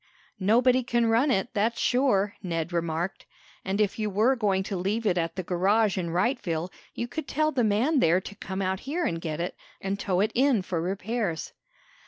[0.39, 3.27] "Nobody can run it, that's sure," Ned remarked.
[3.63, 7.27] "And if you were going to leave it at the garage in Wrightville you could
[7.27, 10.63] tell the man there to come out here and get it, and tow it in
[10.63, 11.53] for repairs."